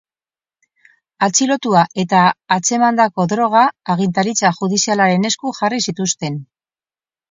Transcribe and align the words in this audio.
Atxilotua 1.27 1.83
eta 2.05 2.23
atzemandako 2.57 3.29
droga 3.37 3.63
agintaritza 3.97 4.55
judizialaren 4.61 5.33
esku 5.35 5.57
jarri 5.63 5.87
zituzten. 5.91 6.47